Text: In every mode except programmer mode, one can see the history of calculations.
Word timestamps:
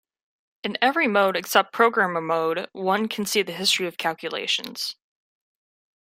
In 0.63 0.79
every 0.81 1.07
mode 1.07 1.37
except 1.37 1.73
programmer 1.73 2.21
mode, 2.21 2.67
one 2.71 3.07
can 3.07 3.23
see 3.23 3.43
the 3.43 3.51
history 3.51 3.85
of 3.85 3.99
calculations. 3.99 4.95